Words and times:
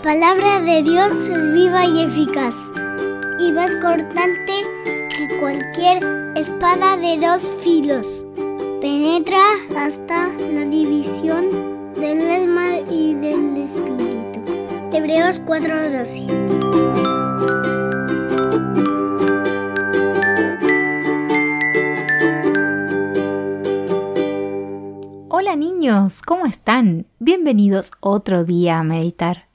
La 0.00 0.14
palabra 0.14 0.60
de 0.62 0.82
Dios 0.82 1.12
es 1.12 1.52
viva 1.52 1.84
y 1.84 2.04
eficaz 2.04 2.54
y 3.38 3.52
más 3.52 3.70
cortante 3.82 4.54
que 4.84 5.38
cualquier 5.38 6.02
espada 6.36 6.96
de 6.96 7.18
dos 7.18 7.46
filos. 7.62 8.24
Penetra 8.80 9.42
hasta 9.76 10.28
la 10.28 10.64
división 10.64 11.92
del 11.96 12.30
alma 12.30 12.78
y 12.90 13.12
del 13.12 13.58
espíritu. 13.58 14.40
Hebreos 14.90 15.38
4:12. 15.44 16.28
Hola 25.28 25.56
niños, 25.56 26.22
¿cómo 26.22 26.46
están? 26.46 27.04
Bienvenidos 27.18 27.90
otro 28.00 28.44
día 28.44 28.78
a 28.78 28.82
meditar. 28.82 29.49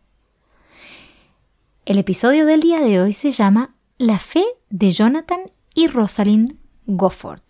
El 1.86 2.00
episodio 2.00 2.48
del 2.48 2.62
día 2.62 2.80
de 2.80 3.00
hoy 3.00 3.14
se 3.14 3.30
llama 3.30 3.76
La 4.00 4.18
fe 4.18 4.44
de 4.72 4.90
Jonathan 4.90 5.52
y 5.76 5.86
Rosalind 5.86 6.58
Gofford. 6.88 7.44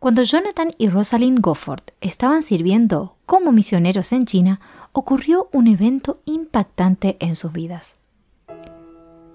Cuando 0.00 0.24
Jonathan 0.24 0.72
y 0.76 0.88
Rosalind 0.88 1.38
Gofford 1.40 1.82
estaban 2.00 2.42
sirviendo 2.42 3.16
como 3.26 3.52
misioneros 3.52 4.10
en 4.10 4.26
China, 4.26 4.60
ocurrió 4.90 5.48
un 5.52 5.68
evento 5.68 6.20
impactante 6.24 7.16
en 7.20 7.36
sus 7.36 7.52
vidas. 7.52 7.96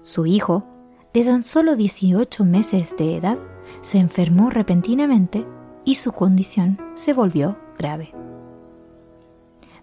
Su 0.02 0.26
hijo, 0.26 0.68
de 1.14 1.24
tan 1.24 1.42
solo 1.42 1.76
18 1.76 2.44
meses 2.44 2.94
de 2.98 3.16
edad, 3.16 3.38
se 3.80 4.00
enfermó 4.00 4.50
repentinamente 4.50 5.46
y 5.86 5.94
su 5.94 6.12
condición 6.12 6.78
se 6.92 7.14
volvió 7.14 7.56
grave. 7.78 8.12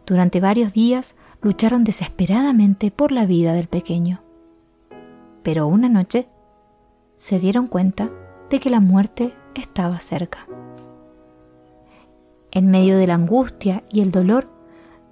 Durante 0.05 0.39
varios 0.39 0.73
días 0.73 1.15
lucharon 1.41 1.83
desesperadamente 1.83 2.91
por 2.91 3.11
la 3.11 3.25
vida 3.25 3.53
del 3.53 3.67
pequeño. 3.67 4.21
Pero 5.43 5.67
una 5.67 5.89
noche 5.89 6.27
se 7.17 7.39
dieron 7.39 7.67
cuenta 7.67 8.09
de 8.49 8.59
que 8.59 8.69
la 8.69 8.79
muerte 8.79 9.33
estaba 9.55 9.99
cerca. 9.99 10.47
En 12.51 12.71
medio 12.71 12.97
de 12.97 13.07
la 13.07 13.15
angustia 13.15 13.83
y 13.91 14.01
el 14.01 14.11
dolor, 14.11 14.49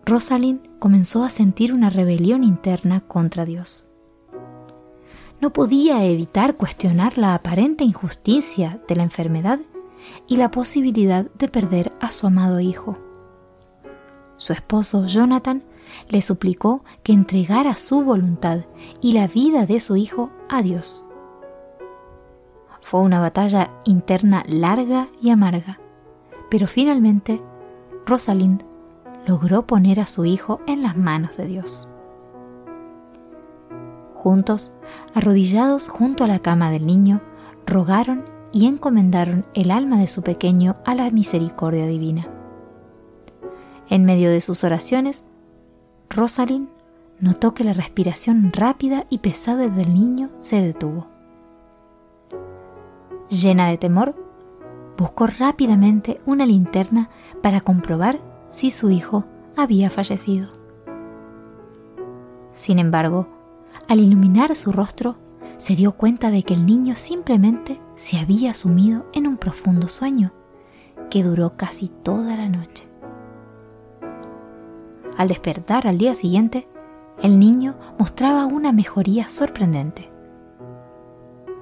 Rosalind 0.06 0.80
comenzó 0.80 1.23
a 1.23 1.30
sentir 1.30 1.73
una 1.73 1.89
rebelión 1.89 2.44
interna 2.44 3.02
contra 3.02 3.45
Dios. 3.45 3.86
No 5.39 5.53
podía 5.53 6.03
evitar 6.06 6.56
cuestionar 6.56 7.18
la 7.18 7.35
aparente 7.35 7.84
injusticia 7.84 8.81
de 8.88 8.96
la 8.96 9.03
enfermedad 9.03 9.59
y 10.28 10.38
la 10.38 10.50
posibilidad 10.50 11.30
de 11.31 11.47
perder 11.47 11.91
a 12.00 12.12
su 12.12 12.25
amado 12.25 12.59
hijo. 12.59 12.97
Su 14.38 14.53
esposo 14.53 15.06
Jonathan 15.06 15.63
le 16.09 16.22
suplicó 16.22 16.84
que 17.03 17.14
entregara 17.14 17.75
su 17.75 18.02
voluntad 18.02 18.62
y 19.02 19.14
la 19.14 19.28
vida 19.28 19.66
de 19.66 19.80
su 19.80 19.96
hijo 19.96 20.30
a 20.50 20.62
Dios. 20.62 21.06
Fue 22.81 23.02
una 23.02 23.20
batalla 23.20 23.72
interna 23.84 24.44
larga 24.48 25.09
y 25.22 25.30
amarga, 25.30 25.80
pero 26.50 26.68
finalmente 26.68 27.42
Rosalind 28.06 28.64
logró 29.25 29.68
poner 29.68 30.00
a 30.00 30.06
su 30.06 30.24
hijo 30.24 30.62
en 30.68 30.81
las 30.81 30.96
manos 30.96 31.36
de 31.36 31.48
Dios. 31.48 31.90
Juntos, 34.16 34.74
arrodillados 35.14 35.90
junto 35.90 36.24
a 36.24 36.28
la 36.28 36.40
cama 36.40 36.72
del 36.72 36.86
niño, 36.86 37.22
rogaron 37.66 38.24
y 38.52 38.66
encomendaron 38.66 39.46
el 39.54 39.72
alma 39.72 40.00
de 40.00 40.08
su 40.08 40.22
pequeño 40.24 40.78
a 40.86 40.96
la 40.96 41.12
misericordia 41.12 41.86
divina. 41.86 42.28
En 43.90 44.06
medio 44.06 44.30
de 44.30 44.42
sus 44.42 44.64
oraciones, 44.64 45.25
Rosalind 46.17 46.67
notó 47.19 47.53
que 47.53 47.63
la 47.63 47.73
respiración 47.73 48.51
rápida 48.51 49.05
y 49.07 49.19
pesada 49.19 49.69
del 49.69 49.94
niño 49.94 50.31
se 50.39 50.59
detuvo. 50.59 51.05
Llena 53.29 53.67
de 53.67 53.78
temor, 53.78 54.16
buscó 54.97 55.27
rápidamente 55.27 56.19
una 56.25 56.47
linterna 56.47 57.11
para 57.44 57.61
comprobar 57.61 58.19
si 58.50 58.72
su 58.72 58.89
hijo 58.89 59.25
había 59.56 59.91
fallecido. 59.91 60.47
Sin 62.51 62.79
embargo, 62.79 63.27
al 63.88 64.00
iluminar 64.00 64.56
su 64.56 64.72
rostro, 64.72 65.17
se 65.57 65.75
dio 65.75 65.91
cuenta 65.91 66.31
de 66.31 66.41
que 66.41 66.56
el 66.56 66.66
niño 66.66 66.95
simplemente 66.95 67.79
se 67.95 68.17
había 68.17 68.56
sumido 68.56 69.06
en 69.13 69.27
un 69.27 69.38
profundo 69.38 69.88
sueño 69.88 70.31
que 71.11 71.22
duró 71.22 71.57
casi 71.57 71.89
toda 71.89 72.35
la 72.38 72.50
noche. 72.50 72.88
Al 75.17 75.28
despertar 75.28 75.88
al 75.88 75.97
día 75.97 76.13
siguiente, 76.13 76.67
el 77.22 77.39
niño 77.39 77.75
mostraba 77.97 78.45
una 78.45 78.72
mejoría 78.72 79.29
sorprendente. 79.29 80.11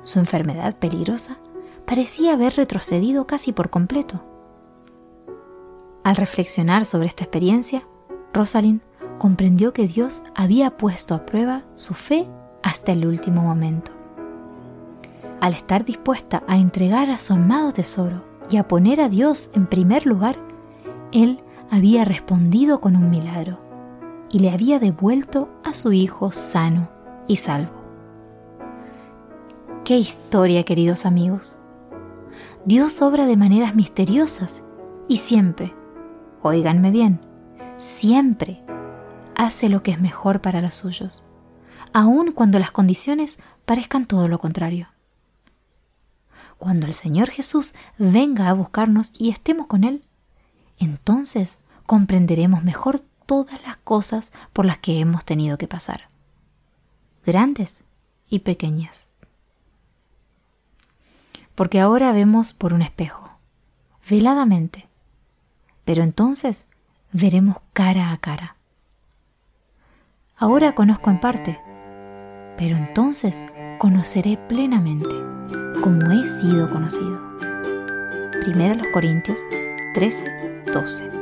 Su 0.03 0.19
enfermedad 0.19 0.75
peligrosa 0.75 1.37
parecía 1.85 2.33
haber 2.33 2.55
retrocedido 2.55 3.25
casi 3.25 3.53
por 3.53 3.69
completo. 3.69 4.21
Al 6.03 6.17
reflexionar 6.17 6.85
sobre 6.85 7.07
esta 7.07 7.23
experiencia, 7.23 7.87
Rosalind 8.33 8.81
comprendió 9.17 9.71
que 9.71 9.87
Dios 9.87 10.23
había 10.35 10.75
puesto 10.75 11.15
a 11.15 11.25
prueba 11.25 11.63
su 11.75 11.93
fe 11.93 12.27
hasta 12.61 12.91
el 12.91 13.07
último 13.07 13.41
momento. 13.41 13.91
Al 15.39 15.53
estar 15.53 15.85
dispuesta 15.85 16.43
a 16.47 16.57
entregar 16.57 17.09
a 17.09 17.17
su 17.17 17.33
amado 17.33 17.71
tesoro 17.71 18.21
y 18.49 18.57
a 18.57 18.67
poner 18.67 18.99
a 18.99 19.07
Dios 19.07 19.49
en 19.53 19.67
primer 19.67 20.05
lugar, 20.05 20.37
Él 21.11 21.41
había 21.69 22.05
respondido 22.05 22.79
con 22.79 22.95
un 22.95 23.09
milagro 23.09 23.59
y 24.29 24.39
le 24.39 24.51
había 24.51 24.79
devuelto 24.79 25.49
a 25.63 25.73
su 25.73 25.93
hijo 25.93 26.31
sano 26.31 26.89
y 27.27 27.37
salvo. 27.37 27.71
¡Qué 29.83 29.97
historia, 29.97 30.63
queridos 30.63 31.05
amigos! 31.05 31.57
Dios 32.65 33.01
obra 33.01 33.27
de 33.27 33.37
maneras 33.37 33.75
misteriosas 33.75 34.63
y 35.07 35.17
siempre, 35.17 35.73
oíganme 36.41 36.91
bien, 36.91 37.19
siempre 37.77 38.63
hace 39.35 39.69
lo 39.69 39.83
que 39.83 39.91
es 39.91 40.01
mejor 40.01 40.41
para 40.41 40.61
los 40.61 40.73
suyos, 40.73 41.25
aun 41.93 42.31
cuando 42.31 42.57
las 42.57 42.71
condiciones 42.71 43.37
parezcan 43.65 44.05
todo 44.05 44.27
lo 44.27 44.39
contrario. 44.39 44.87
Cuando 46.57 46.87
el 46.87 46.93
Señor 46.93 47.29
Jesús 47.29 47.75
venga 47.97 48.49
a 48.49 48.53
buscarnos 48.53 49.11
y 49.17 49.29
estemos 49.29 49.67
con 49.67 49.83
Él, 49.83 50.04
entonces 50.79 51.59
comprenderemos 51.85 52.63
mejor 52.63 53.01
todas 53.25 53.61
las 53.63 53.77
cosas 53.77 54.31
por 54.53 54.65
las 54.65 54.77
que 54.77 54.99
hemos 54.99 55.25
tenido 55.25 55.57
que 55.57 55.67
pasar, 55.67 56.07
grandes 57.25 57.83
y 58.29 58.39
pequeñas. 58.39 59.07
Porque 61.55 61.79
ahora 61.79 62.11
vemos 62.11 62.53
por 62.53 62.73
un 62.73 62.81
espejo, 62.81 63.29
veladamente, 64.09 64.87
pero 65.85 66.03
entonces 66.03 66.65
veremos 67.11 67.57
cara 67.73 68.11
a 68.11 68.17
cara. 68.17 68.57
Ahora 70.37 70.75
conozco 70.75 71.09
en 71.09 71.19
parte, 71.19 71.59
pero 72.57 72.75
entonces 72.75 73.43
conoceré 73.79 74.37
plenamente 74.49 75.15
como 75.81 76.11
he 76.11 76.27
sido 76.27 76.69
conocido. 76.69 77.19
Primera 78.43 78.75
los 78.75 78.87
Corintios 78.87 79.39
13, 79.93 80.54
12. 80.75 81.14